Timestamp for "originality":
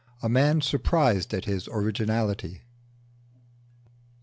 1.67-2.63